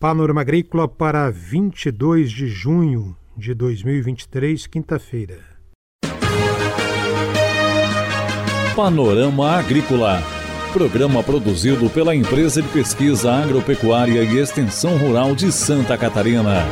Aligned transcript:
Panorama 0.00 0.42
Agrícola 0.42 0.86
para 0.86 1.28
22 1.28 2.30
de 2.30 2.46
junho 2.46 3.16
de 3.36 3.52
2023, 3.52 4.68
quinta-feira. 4.68 5.40
Panorama 8.76 9.56
Agrícola. 9.56 10.22
Programa 10.72 11.20
produzido 11.24 11.90
pela 11.90 12.14
Empresa 12.14 12.62
de 12.62 12.68
Pesquisa 12.68 13.32
Agropecuária 13.32 14.22
e 14.22 14.38
Extensão 14.38 14.96
Rural 14.96 15.34
de 15.34 15.50
Santa 15.50 15.98
Catarina. 15.98 16.64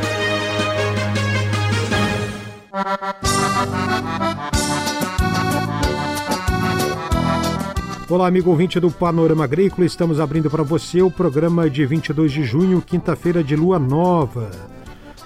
Olá, 8.09 8.25
amigo 8.25 8.49
ouvinte 8.49 8.79
do 8.79 8.89
Panorama 8.89 9.43
Agrícola. 9.43 9.85
Estamos 9.85 10.21
abrindo 10.21 10.49
para 10.49 10.63
você 10.63 11.01
o 11.01 11.11
programa 11.11 11.69
de 11.69 11.85
22 11.85 12.31
de 12.31 12.41
junho, 12.41 12.81
quinta-feira 12.81 13.43
de 13.43 13.53
lua 13.53 13.77
nova. 13.77 14.49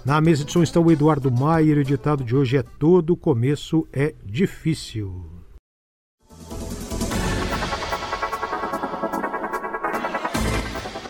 Na 0.04 0.20
mesa 0.20 0.44
de 0.44 0.52
som 0.52 0.64
está 0.64 0.80
o 0.80 0.92
Eduardo 0.92 1.32
Maier. 1.32 1.78
O 1.78 1.84
ditado 1.84 2.24
de 2.24 2.36
hoje 2.36 2.58
é: 2.58 2.64
Todo 2.64 3.16
começo 3.16 3.88
é 3.94 4.16
difícil. 4.26 5.24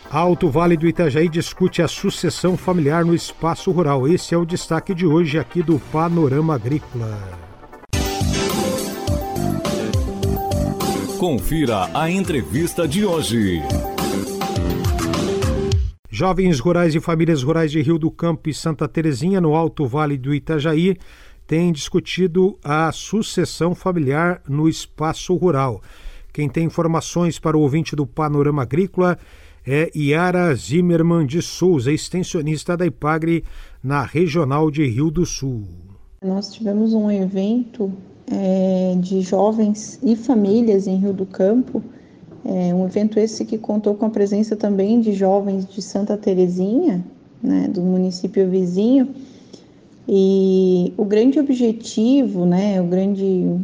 Alto 0.09 0.49
Vale 0.49 0.75
do 0.75 0.85
Itajaí 0.85 1.29
discute 1.29 1.81
a 1.81 1.87
sucessão 1.87 2.57
familiar 2.57 3.05
no 3.05 3.15
espaço 3.15 3.71
rural. 3.71 4.05
Esse 4.09 4.35
é 4.35 4.37
o 4.37 4.45
destaque 4.45 4.93
de 4.93 5.05
hoje 5.05 5.39
aqui 5.39 5.63
do 5.63 5.79
Panorama 5.89 6.53
Agrícola. 6.53 7.50
Confira 11.21 11.87
a 11.93 12.09
entrevista 12.09 12.87
de 12.87 13.05
hoje. 13.05 13.61
Jovens 16.09 16.59
rurais 16.59 16.95
e 16.95 16.99
famílias 16.99 17.43
rurais 17.43 17.71
de 17.71 17.79
Rio 17.79 17.99
do 17.99 18.09
Campo 18.09 18.49
e 18.49 18.53
Santa 18.55 18.87
Terezinha, 18.87 19.39
no 19.39 19.53
Alto 19.53 19.85
Vale 19.85 20.17
do 20.17 20.33
Itajaí, 20.33 20.97
têm 21.45 21.71
discutido 21.71 22.57
a 22.63 22.91
sucessão 22.91 23.75
familiar 23.75 24.41
no 24.49 24.67
espaço 24.67 25.35
rural. 25.35 25.83
Quem 26.33 26.49
tem 26.49 26.65
informações 26.65 27.37
para 27.37 27.55
o 27.55 27.61
ouvinte 27.61 27.95
do 27.95 28.07
Panorama 28.07 28.63
Agrícola 28.63 29.15
é 29.63 29.91
Yara 29.95 30.55
Zimmermann 30.55 31.27
de 31.27 31.39
Souza, 31.43 31.91
extensionista 31.91 32.75
da 32.75 32.87
IPAGRE 32.87 33.43
na 33.83 34.01
Regional 34.01 34.71
de 34.71 34.87
Rio 34.87 35.11
do 35.11 35.23
Sul. 35.23 35.67
Nós 36.23 36.51
tivemos 36.51 36.95
um 36.95 37.11
evento 37.11 37.93
é, 38.31 38.95
de 38.97 39.21
jovens 39.21 39.99
e 40.01 40.15
famílias 40.15 40.87
em 40.87 40.95
Rio 40.95 41.13
do 41.13 41.25
Campo. 41.25 41.83
É 42.43 42.73
um 42.73 42.85
evento 42.85 43.19
esse 43.19 43.45
que 43.45 43.57
contou 43.57 43.93
com 43.95 44.05
a 44.05 44.09
presença 44.09 44.55
também 44.55 44.99
de 44.99 45.13
jovens 45.13 45.65
de 45.67 45.81
Santa 45.81 46.17
Terezinha, 46.17 47.03
né, 47.43 47.67
do 47.67 47.81
município 47.81 48.49
vizinho. 48.49 49.09
E 50.07 50.93
o 50.97 51.05
grande 51.05 51.39
objetivo, 51.39 52.45
né, 52.45 52.81
o 52.81 52.85
grande 52.85 53.59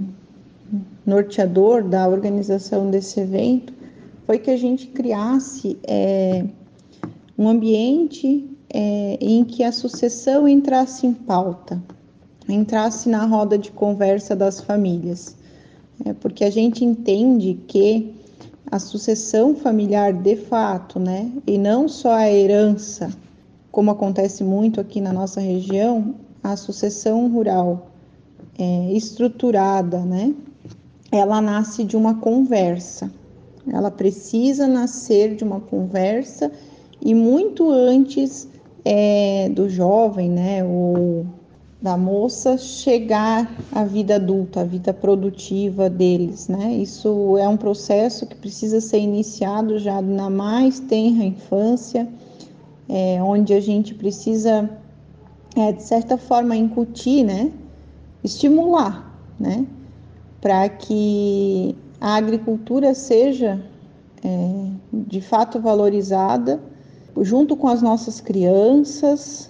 norteador 1.06 1.84
da 1.84 2.08
organização 2.08 2.92
desse 2.92 3.20
evento 3.20 3.74
foi 4.26 4.38
que 4.38 4.52
a 4.52 4.58
gente 4.58 4.88
criasse 4.88 5.78
é, 5.88 6.46
um 7.38 7.48
ambiente 7.48 8.46
é, 8.70 9.18
em 9.22 9.44
que 9.44 9.64
a 9.64 9.72
sucessão 9.72 10.48
entrasse 10.48 11.08
em 11.08 11.14
pauta, 11.14 11.82
entrasse 12.54 13.10
na 13.10 13.26
roda 13.26 13.58
de 13.58 13.72
conversa 13.72 14.36
das 14.36 14.62
famílias, 14.62 15.36
é, 16.06 16.14
porque 16.14 16.44
a 16.44 16.50
gente 16.50 16.86
entende 16.86 17.60
que 17.68 18.14
a 18.70 18.80
sucessão 18.80 19.56
familiar 19.56 20.14
de 20.14 20.36
fato, 20.36 21.00
né, 21.00 21.32
e 21.46 21.58
não 21.58 21.88
só 21.88 22.14
a 22.14 22.30
herança, 22.30 23.10
como 23.72 23.92
acontece 23.92 24.44
muito 24.44 24.80
aqui 24.80 25.00
na 25.00 25.14
nossa 25.14 25.40
região, 25.40 26.16
a 26.44 26.56
sucessão 26.56 27.30
rural 27.30 27.88
é, 28.58 28.92
estruturada, 28.92 30.00
né, 30.00 30.34
ela 31.12 31.42
nasce 31.42 31.84
de 31.84 31.96
uma 31.96 32.16
conversa. 32.16 33.10
Ela 33.72 33.92
precisa 33.92 34.68
nascer 34.68 35.36
de 35.36 35.44
uma 35.44 35.60
conversa 35.60 36.52
e 37.02 37.14
muito 37.14 37.70
antes 37.70 38.48
é, 38.84 39.50
do 39.50 39.70
jovem, 39.70 40.30
né, 40.30 40.64
ou 40.64 41.26
da 41.82 41.96
moça 41.96 42.58
chegar 42.58 43.50
à 43.72 43.84
vida 43.84 44.16
adulta, 44.16 44.62
à 44.62 44.64
vida 44.64 44.94
produtiva 44.94 45.90
deles, 45.90 46.48
né? 46.48 46.74
Isso 46.74 47.38
é 47.38 47.48
um 47.48 47.58
processo 47.58 48.26
que 48.26 48.36
precisa 48.36 48.82
ser 48.82 49.00
iniciado 49.00 49.78
já 49.78 50.02
na 50.02 50.30
mais 50.30 50.80
tenra 50.80 51.24
infância, 51.24 52.08
é, 52.90 53.22
onde 53.22 53.54
a 53.54 53.60
gente 53.60 53.94
precisa, 53.94 54.70
é, 55.56 55.72
de 55.72 55.84
certa 55.84 56.18
forma, 56.18 56.56
incutir, 56.56 57.24
né? 57.24 57.52
Estimular, 58.24 59.16
né? 59.40 59.66
Para 60.42 60.68
que 60.70 61.76
a 62.02 62.16
agricultura 62.16 62.96
seja 62.96 63.64
é, 64.24 64.70
de 64.92 65.22
fato 65.22 65.60
valorizada 65.60 66.60
junto 67.22 67.56
com 67.56 67.68
as 67.68 67.82
nossas 67.82 68.22
crianças, 68.22 69.50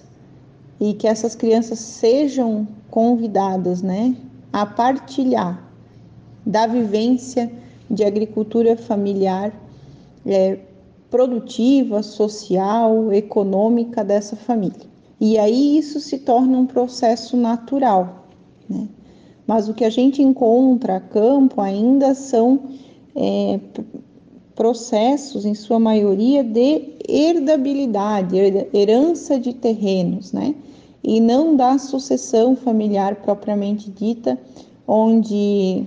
e 0.80 0.94
que 0.94 1.06
essas 1.06 1.34
crianças 1.34 1.78
sejam 1.78 2.66
convidadas, 2.90 3.82
né, 3.82 4.16
a 4.52 4.64
partilhar 4.64 5.62
da 6.46 6.66
vivência 6.66 7.50
de 7.90 8.04
agricultura 8.04 8.76
familiar 8.76 9.52
é, 10.24 10.58
produtiva, 11.10 12.02
social, 12.02 13.12
econômica 13.12 14.04
dessa 14.04 14.36
família. 14.36 14.86
E 15.20 15.38
aí 15.38 15.78
isso 15.78 16.00
se 16.00 16.18
torna 16.18 16.56
um 16.56 16.66
processo 16.66 17.36
natural, 17.36 18.26
né? 18.68 18.88
Mas 19.46 19.68
o 19.68 19.74
que 19.74 19.84
a 19.84 19.90
gente 19.90 20.22
encontra 20.22 20.96
a 20.96 21.00
campo 21.00 21.60
ainda 21.60 22.14
são 22.14 22.60
é, 23.16 23.58
processos, 24.54 25.46
em 25.46 25.54
sua 25.54 25.78
maioria, 25.78 26.44
de 26.44 26.90
herdabilidade, 27.08 28.36
herança 28.74 29.40
de 29.40 29.54
terrenos, 29.54 30.32
né? 30.32 30.54
E 31.02 31.20
não 31.20 31.56
da 31.56 31.78
sucessão 31.78 32.56
familiar 32.56 33.16
propriamente 33.16 33.90
dita, 33.90 34.38
onde 34.86 35.84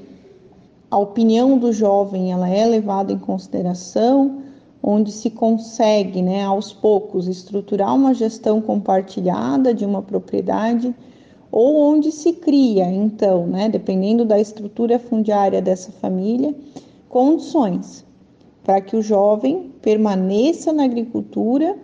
a 0.90 0.98
opinião 0.98 1.58
do 1.58 1.72
jovem 1.72 2.32
ela 2.32 2.50
é 2.50 2.66
levada 2.66 3.14
em 3.14 3.20
consideração, 3.20 4.42
onde 4.84 5.12
se 5.12 5.30
consegue, 5.30 6.22
né, 6.22 6.44
aos 6.44 6.74
poucos, 6.74 7.28
estruturar 7.28 7.96
uma 7.96 8.14
gestão 8.14 8.60
compartilhada 8.60 9.74
de 9.74 9.86
uma 9.86 10.02
propriedade, 10.02 10.94
ou 11.52 11.78
onde 11.78 12.12
se 12.12 12.34
cria, 12.34 12.86
então, 12.86 13.46
né, 13.46 13.70
dependendo 13.70 14.26
da 14.26 14.40
estrutura 14.40 14.98
fundiária 14.98 15.62
dessa 15.62 15.92
família, 15.92 16.56
condições 17.10 18.06
para 18.64 18.80
que 18.80 18.96
o 18.96 19.02
jovem 19.02 19.72
permaneça 19.82 20.72
na 20.72 20.84
agricultura 20.84 21.78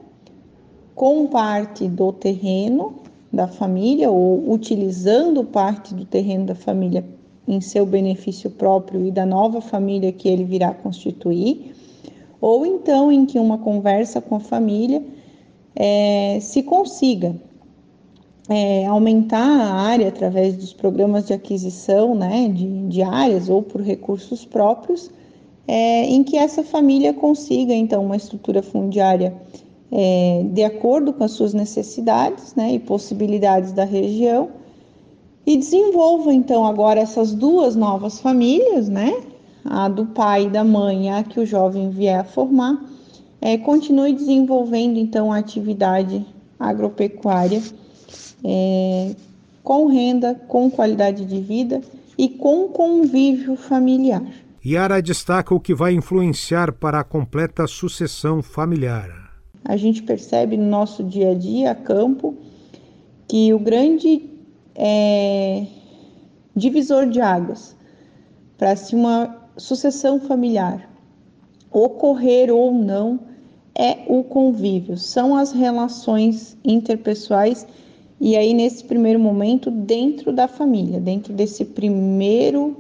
com 0.96 1.28
parte 1.28 1.88
do 1.88 2.12
terreno 2.12 2.96
da 3.32 3.48
família 3.48 4.10
ou 4.10 4.52
utilizando 4.52 5.44
parte 5.44 5.94
do 5.94 6.06
terreno 6.06 6.46
da 6.46 6.56
família 6.56 7.06
em 7.48 7.62
seu 7.62 7.86
benefício 7.86 8.50
próprio 8.50 9.06
e 9.06 9.12
da 9.12 9.26
nova 9.26 9.62
família 9.62 10.12
que 10.12 10.28
ele 10.28 10.44
virá 10.44 10.74
constituir, 10.74 11.74
ou 12.42 12.66
então 12.66 13.12
em 13.12 13.26
que 13.26 13.40
uma 13.40 13.58
conversa 13.58 14.20
com 14.22 14.36
a 14.36 14.40
família 14.40 15.02
é, 15.76 16.40
se 16.42 16.64
consiga 16.64 17.36
é, 18.50 18.86
aumentar 18.86 19.38
a 19.38 19.74
área 19.74 20.08
através 20.08 20.56
dos 20.56 20.74
programas 20.74 21.28
de 21.28 21.34
aquisição 21.34 22.16
né, 22.16 22.50
de, 22.50 22.88
de 22.88 23.02
áreas 23.02 23.50
ou 23.50 23.62
por 23.62 23.82
recursos 23.82 24.46
próprios, 24.46 25.12
é, 25.68 26.06
em 26.06 26.24
que 26.24 26.38
essa 26.38 26.64
família 26.64 27.14
consiga 27.14 27.74
então 27.74 28.06
uma 28.06 28.16
estrutura 28.16 28.64
fundiária 28.64 29.34
é, 29.92 30.46
de 30.52 30.64
acordo 30.64 31.14
com 31.14 31.24
as 31.24 31.32
suas 31.32 31.54
necessidades 31.54 32.56
né, 32.56 32.74
e 32.74 32.80
possibilidades 32.80 33.72
da 33.72 33.84
região, 33.84 34.50
e 35.46 35.56
desenvolva 35.56 36.34
então 36.34 36.66
agora 36.66 37.00
essas 37.00 37.34
duas 37.34 37.76
novas 37.76 38.20
famílias, 38.20 38.90
né, 38.90 39.22
a 39.64 39.88
do 39.88 40.06
pai 40.08 40.46
e 40.46 40.50
da 40.50 40.64
mãe, 40.64 41.12
a 41.12 41.24
que 41.24 41.40
o 41.40 41.46
jovem 41.46 41.90
vier 41.90 42.20
a 42.20 42.24
formar, 42.24 42.84
é, 43.40 43.58
continue 43.58 44.14
desenvolvendo 44.14 44.98
então 44.98 45.32
a 45.32 45.38
atividade 45.38 46.26
agropecuária 46.60 47.62
é, 48.44 49.16
com 49.64 49.88
renda, 49.88 50.36
com 50.48 50.70
qualidade 50.70 51.24
de 51.24 51.40
vida 51.40 51.82
e 52.18 52.28
com 52.28 52.68
convívio 52.70 53.56
familiar. 53.56 54.24
Yara 54.66 55.02
destaca 55.02 55.54
o 55.54 55.60
que 55.60 55.74
vai 55.74 55.94
influenciar 55.94 56.74
para 56.74 57.00
a 57.00 57.04
completa 57.04 57.68
sucessão 57.68 58.42
familiar 58.42 59.27
a 59.64 59.76
gente 59.78 60.04
percebe 60.04 60.58
no 60.58 60.66
nosso 60.66 61.04
dia 61.04 61.32
a 61.32 61.34
dia, 61.34 61.72
a 61.72 61.76
campo, 61.76 62.36
que 63.28 63.54
o 63.54 63.60
grande 63.60 64.24
é, 64.76 65.66
divisor 66.56 67.08
de 67.08 67.20
águas 67.20 67.76
para 68.58 68.76
se 68.76 68.96
uma 68.96 69.36
sucessão 69.58 70.20
familiar 70.20 70.90
ocorrer 71.72 72.52
ou 72.52 72.74
não 72.74 73.20
é 73.76 74.06
o 74.08 74.24
convívio, 74.24 74.98
são 74.98 75.36
as 75.36 75.52
relações 75.52 76.58
interpessoais 76.66 77.68
e 78.20 78.36
aí 78.36 78.54
nesse 78.54 78.84
primeiro 78.84 79.20
momento 79.20 79.70
dentro 79.70 80.32
da 80.32 80.48
família, 80.48 81.00
dentro 81.00 81.34
desse 81.34 81.64
primeiro 81.64 82.76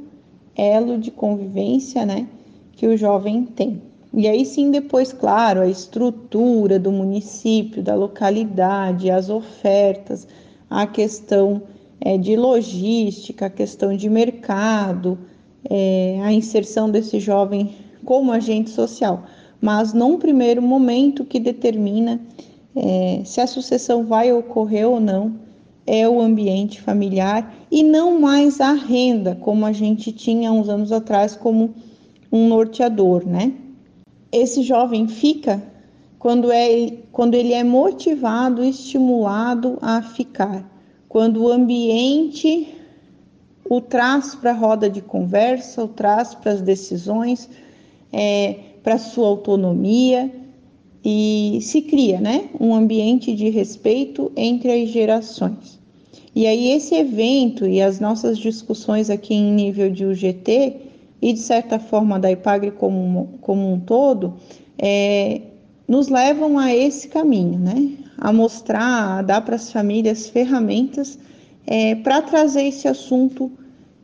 elo 0.56 0.98
de 0.98 1.12
convivência, 1.12 2.04
né, 2.06 2.28
que 2.72 2.88
o 2.88 2.98
jovem 2.98 3.46
tem. 3.46 3.82
E 4.14 4.28
aí 4.28 4.46
sim, 4.46 4.72
depois, 4.72 5.12
claro, 5.12 5.62
a 5.62 5.68
estrutura 5.68 6.80
do 6.80 6.92
município, 6.92 7.84
da 7.84 7.94
localidade, 7.94 9.12
as 9.12 9.30
ofertas, 9.30 10.28
a 10.70 10.88
questão 10.88 11.62
é, 12.00 12.18
de 12.18 12.36
logística, 12.36 13.48
a 13.48 13.50
questão 13.50 13.96
de 13.96 14.10
mercado, 14.10 15.18
é, 15.70 16.20
a 16.24 16.32
inserção 16.32 16.90
desse 16.90 17.20
jovem 17.20 17.76
como 18.06 18.32
agente 18.32 18.70
social. 18.70 19.24
Mas 19.60 19.94
num 19.94 20.18
primeiro 20.18 20.62
momento 20.62 21.26
que 21.26 21.40
determina 21.40 22.22
é, 22.76 23.22
se 23.26 23.42
a 23.42 23.48
sucessão 23.48 24.06
vai 24.06 24.32
ocorrer 24.32 24.88
ou 24.88 25.00
não 25.00 25.36
é 25.86 26.08
o 26.08 26.22
ambiente 26.22 26.82
familiar 26.82 27.56
e 27.72 27.82
não 27.82 28.20
mais 28.20 28.60
a 28.62 28.74
renda, 28.74 29.36
como 29.36 29.66
a 29.66 29.72
gente 29.72 30.12
tinha 30.12 30.52
uns 30.52 30.70
anos 30.70 30.92
atrás 30.92 31.36
como 31.36 31.74
um 32.32 32.48
norteador, 32.50 33.26
né? 33.26 33.54
Esse 34.32 34.62
jovem 34.64 35.08
fica 35.08 35.62
quando, 36.20 36.52
é, 36.52 36.94
quando 37.12 37.36
ele 37.36 37.54
é 37.54 37.64
motivado, 37.64 38.64
estimulado 38.64 39.78
a 39.82 40.02
ficar, 40.02 40.70
quando 41.08 41.44
o 41.44 41.52
ambiente 41.52 42.74
o 43.70 43.82
traz 43.82 44.34
para 44.34 44.52
a 44.52 44.54
roda 44.54 44.90
de 44.90 45.02
conversa, 45.02 45.84
o 45.84 45.88
traz 45.88 46.34
para 46.34 46.54
as 46.54 46.62
decisões, 46.62 47.50
é, 48.12 48.56
para 48.82 48.96
a 48.96 49.00
sua 49.00 49.28
autonomia 49.28 50.32
e 51.04 51.60
se 51.62 51.82
cria 51.82 52.20
né, 52.20 52.50
um 52.60 52.74
ambiente 52.74 53.36
de 53.36 53.50
respeito 53.50 54.32
entre 54.36 54.72
as 54.72 54.90
gerações. 54.90 55.78
E 56.34 56.46
aí 56.46 56.72
esse 56.72 56.96
evento 56.96 57.66
e 57.66 57.82
as 57.82 58.00
nossas 58.00 58.38
discussões 58.38 59.10
aqui 59.10 59.34
em 59.34 59.52
nível 59.52 59.90
de 59.90 60.06
UGT 60.06 60.87
e, 61.22 61.34
de 61.34 61.40
certa 61.40 61.80
forma, 61.80 62.20
da 62.20 62.32
IPAGRE 62.32 62.72
como, 62.72 63.38
como 63.42 63.74
um 63.74 63.80
todo, 63.80 64.36
é, 64.78 65.42
nos 65.88 66.10
levam 66.10 66.60
a 66.60 66.74
esse 66.74 67.08
caminho, 67.08 67.58
né? 67.58 67.92
A 68.18 68.34
mostrar, 68.34 69.20
a 69.20 69.22
dar 69.22 69.42
para 69.42 69.56
as 69.56 69.72
famílias 69.72 70.28
ferramentas 70.28 71.18
é, 71.66 71.96
para 71.96 72.22
trazer 72.22 72.64
esse 72.64 72.88
assunto 72.88 73.52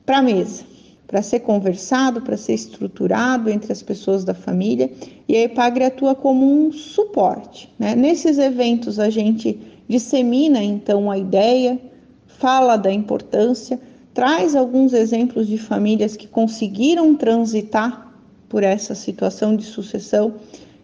para 0.05 0.17
a 0.17 0.21
mesa, 0.21 0.63
para 1.07 1.21
ser 1.21 1.39
conversado, 1.39 2.21
para 2.21 2.35
ser 2.35 2.53
estruturado 2.53 3.49
entre 3.49 3.71
as 3.71 3.81
pessoas 3.81 4.23
da 4.23 4.33
família. 4.33 4.91
E 5.27 5.35
a 5.37 5.43
IPAGRE 5.43 5.85
atua 5.85 6.13
como 6.13 6.45
um 6.45 6.71
suporte. 6.71 7.69
Né? 7.79 7.95
Nesses 7.95 8.37
eventos, 8.37 8.99
a 8.99 9.09
gente 9.09 9.59
dissemina, 9.87 10.61
então, 10.61 11.09
a 11.09 11.17
ideia, 11.17 11.79
fala 12.27 12.75
da 12.75 12.91
importância, 12.91 13.79
traz 14.13 14.55
alguns 14.55 14.93
exemplos 14.93 15.47
de 15.47 15.57
famílias 15.57 16.15
que 16.15 16.27
conseguiram 16.27 17.15
transitar 17.15 18.13
por 18.47 18.63
essa 18.63 18.93
situação 18.93 19.55
de 19.55 19.63
sucessão 19.63 20.35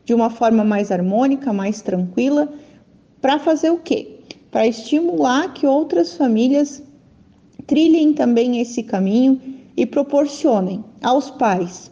de 0.03 0.13
uma 0.13 0.29
forma 0.29 0.63
mais 0.63 0.91
harmônica, 0.91 1.53
mais 1.53 1.81
tranquila, 1.81 2.51
para 3.21 3.37
fazer 3.37 3.69
o 3.69 3.77
quê? 3.77 4.19
Para 4.49 4.65
estimular 4.65 5.53
que 5.53 5.67
outras 5.67 6.15
famílias 6.15 6.81
trilhem 7.67 8.13
também 8.13 8.59
esse 8.59 8.81
caminho 8.81 9.39
e 9.77 9.85
proporcionem 9.85 10.83
aos 11.03 11.29
pais 11.29 11.91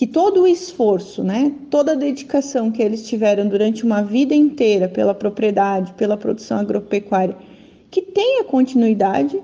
que 0.00 0.06
todo 0.06 0.44
o 0.44 0.46
esforço, 0.46 1.22
né, 1.22 1.52
toda 1.68 1.92
a 1.92 1.94
dedicação 1.94 2.70
que 2.70 2.82
eles 2.82 3.06
tiveram 3.06 3.46
durante 3.46 3.84
uma 3.84 4.00
vida 4.00 4.34
inteira 4.34 4.88
pela 4.88 5.14
propriedade, 5.14 5.92
pela 5.92 6.16
produção 6.16 6.58
agropecuária, 6.58 7.36
que 7.90 8.00
tenha 8.00 8.42
continuidade 8.44 9.38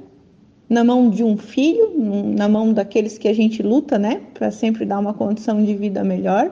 na 0.69 0.83
mão 0.83 1.09
de 1.09 1.23
um 1.23 1.37
filho, 1.37 1.93
na 2.37 2.49
mão 2.49 2.73
daqueles 2.73 3.19
que 3.19 3.29
a 3.29 3.33
gente 3.33 3.63
luta, 3.63 3.99
né, 3.99 4.21
para 4.35 4.51
sempre 4.51 4.85
dar 4.85 4.99
uma 4.99 5.15
condição 5.15 5.65
de 5.65 5.75
vida 5.75 6.03
melhor, 6.03 6.51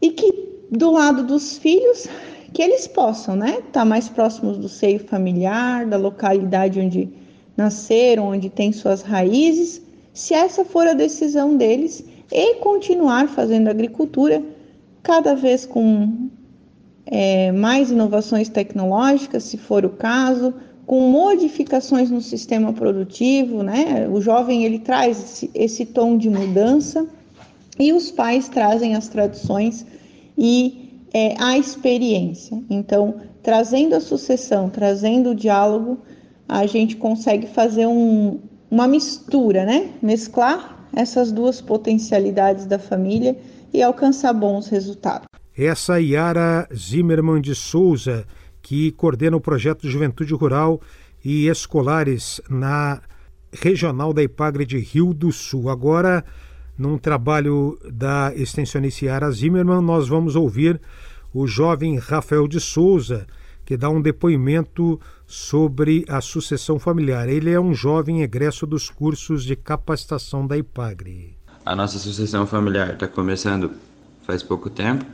e 0.00 0.10
que 0.10 0.32
do 0.70 0.90
lado 0.90 1.24
dos 1.24 1.58
filhos, 1.58 2.08
que 2.52 2.62
eles 2.62 2.86
possam, 2.86 3.36
né, 3.36 3.58
estar 3.58 3.70
tá 3.72 3.84
mais 3.84 4.08
próximos 4.08 4.58
do 4.58 4.68
seio 4.68 4.98
familiar, 5.00 5.86
da 5.86 5.96
localidade 5.96 6.80
onde 6.80 7.08
nasceram, 7.56 8.28
onde 8.28 8.50
tem 8.50 8.72
suas 8.72 9.02
raízes, 9.02 9.80
se 10.12 10.34
essa 10.34 10.64
for 10.64 10.86
a 10.86 10.94
decisão 10.94 11.56
deles, 11.56 12.04
e 12.30 12.54
continuar 12.56 13.28
fazendo 13.28 13.68
agricultura 13.68 14.42
cada 15.02 15.34
vez 15.34 15.66
com 15.66 16.28
é, 17.06 17.52
mais 17.52 17.90
inovações 17.90 18.48
tecnológicas, 18.48 19.44
se 19.44 19.58
for 19.58 19.84
o 19.84 19.90
caso, 19.90 20.54
com 20.86 21.00
modificações 21.10 22.10
no 22.10 22.20
sistema 22.20 22.72
produtivo, 22.72 23.62
né? 23.62 24.08
O 24.08 24.20
jovem 24.20 24.64
ele 24.64 24.78
traz 24.78 25.18
esse, 25.18 25.50
esse 25.54 25.86
tom 25.86 26.16
de 26.16 26.28
mudança 26.28 27.06
e 27.78 27.92
os 27.92 28.10
pais 28.10 28.48
trazem 28.48 28.94
as 28.94 29.08
tradições 29.08 29.86
e 30.36 31.04
é, 31.12 31.34
a 31.38 31.56
experiência. 31.56 32.62
Então, 32.68 33.16
trazendo 33.42 33.94
a 33.94 34.00
sucessão, 34.00 34.68
trazendo 34.68 35.30
o 35.30 35.34
diálogo, 35.34 35.98
a 36.48 36.66
gente 36.66 36.96
consegue 36.96 37.46
fazer 37.46 37.86
um, 37.86 38.40
uma 38.70 38.86
mistura, 38.86 39.64
né? 39.64 39.90
Mesclar 40.02 40.88
essas 40.94 41.32
duas 41.32 41.60
potencialidades 41.60 42.66
da 42.66 42.78
família 42.78 43.36
e 43.72 43.82
alcançar 43.82 44.32
bons 44.32 44.68
resultados. 44.68 45.26
Essa 45.56 46.00
Yara 46.00 46.66
Zimmermann 46.74 47.40
de 47.40 47.54
Souza 47.54 48.26
que 48.62 48.92
coordena 48.92 49.36
o 49.36 49.40
projeto 49.40 49.88
Juventude 49.88 50.32
Rural 50.34 50.80
e 51.24 51.48
Escolares 51.48 52.40
na 52.48 53.02
regional 53.52 54.12
da 54.12 54.22
Ipagre 54.22 54.64
de 54.64 54.78
Rio 54.78 55.12
do 55.12 55.30
Sul. 55.30 55.68
Agora, 55.68 56.24
num 56.78 56.96
trabalho 56.96 57.78
da 57.92 58.32
extensionista 58.34 59.04
Yara 59.04 59.30
Zimmermann, 59.30 59.82
nós 59.82 60.08
vamos 60.08 60.36
ouvir 60.36 60.80
o 61.34 61.46
jovem 61.46 61.98
Rafael 61.98 62.48
de 62.48 62.60
Souza, 62.60 63.26
que 63.64 63.76
dá 63.76 63.88
um 63.88 64.00
depoimento 64.00 65.00
sobre 65.26 66.04
a 66.08 66.20
sucessão 66.20 66.78
familiar. 66.78 67.28
Ele 67.28 67.50
é 67.50 67.60
um 67.60 67.74
jovem 67.74 68.22
egresso 68.22 68.66
dos 68.66 68.90
cursos 68.90 69.44
de 69.44 69.56
capacitação 69.56 70.46
da 70.46 70.56
IPAGRE. 70.56 71.36
A 71.64 71.76
nossa 71.76 71.98
sucessão 71.98 72.46
familiar 72.46 72.94
está 72.94 73.06
começando 73.06 73.70
faz 74.26 74.42
pouco 74.42 74.68
tempo, 74.68 75.04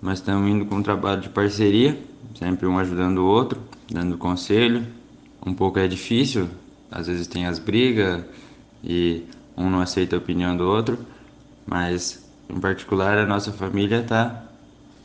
mas 0.00 0.18
estamos 0.18 0.48
indo 0.48 0.66
com 0.66 0.76
um 0.76 0.82
trabalho 0.82 1.20
de 1.20 1.28
parceria 1.28 1.98
sempre 2.38 2.66
um 2.66 2.78
ajudando 2.78 3.18
o 3.18 3.26
outro, 3.26 3.60
dando 3.90 4.16
conselho. 4.18 4.86
Um 5.44 5.54
pouco 5.54 5.78
é 5.78 5.88
difícil, 5.88 6.48
às 6.90 7.06
vezes 7.06 7.26
tem 7.26 7.46
as 7.46 7.58
brigas 7.58 8.24
e 8.84 9.24
um 9.56 9.70
não 9.70 9.80
aceita 9.80 10.16
a 10.16 10.18
opinião 10.18 10.56
do 10.56 10.64
outro, 10.64 10.98
mas 11.66 12.24
em 12.48 12.60
particular 12.60 13.16
a 13.18 13.26
nossa 13.26 13.52
família 13.52 14.02
tá 14.02 14.42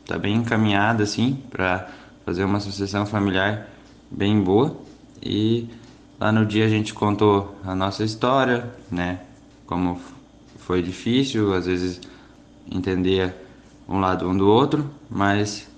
tá 0.06 0.18
bem 0.18 0.36
encaminhada 0.36 1.04
assim 1.04 1.40
para 1.50 1.90
fazer 2.26 2.44
uma 2.44 2.60
sucessão 2.60 3.06
familiar 3.06 3.68
bem 4.10 4.42
boa 4.42 4.76
e 5.24 5.70
lá 6.20 6.32
no 6.32 6.46
dia 6.46 6.66
a 6.66 6.70
gente 6.70 6.94
contou 6.94 7.58
a 7.64 7.74
nossa 7.74 8.04
história, 8.04 8.70
né? 8.92 9.22
Como 9.66 10.02
foi 10.58 10.82
difícil, 10.82 11.54
às 11.54 11.66
vezes 11.66 12.02
entender 12.70 13.34
um 13.88 14.00
lado 14.00 14.28
um 14.28 14.36
do 14.36 14.48
outro, 14.48 14.90
mas 15.10 15.71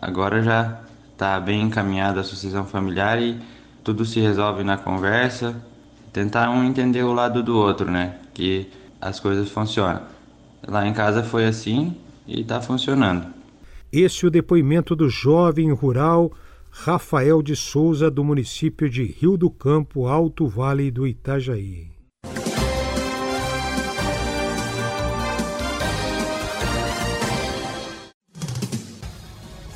agora 0.00 0.42
já 0.42 0.80
está 1.12 1.38
bem 1.40 1.62
encaminhada 1.62 2.20
a 2.20 2.24
sucessão 2.24 2.64
familiar 2.64 3.20
e 3.20 3.38
tudo 3.82 4.04
se 4.04 4.20
resolve 4.20 4.64
na 4.64 4.76
conversa, 4.76 5.54
tentar 6.12 6.50
um 6.50 6.64
entender 6.64 7.02
o 7.02 7.12
lado 7.12 7.42
do 7.42 7.56
outro, 7.56 7.90
né? 7.90 8.16
Que 8.32 8.68
as 9.00 9.20
coisas 9.20 9.48
funcionam. 9.50 10.02
Lá 10.66 10.86
em 10.86 10.92
casa 10.92 11.22
foi 11.22 11.46
assim 11.46 11.94
e 12.26 12.40
está 12.40 12.60
funcionando. 12.60 13.26
Esse 13.92 14.24
é 14.24 14.28
o 14.28 14.30
depoimento 14.30 14.96
do 14.96 15.08
jovem 15.08 15.72
rural 15.72 16.32
Rafael 16.70 17.40
de 17.40 17.54
Souza, 17.54 18.10
do 18.10 18.24
município 18.24 18.90
de 18.90 19.04
Rio 19.04 19.36
do 19.36 19.48
Campo, 19.48 20.08
Alto 20.08 20.48
Vale 20.48 20.90
do 20.90 21.06
Itajaí. 21.06 21.93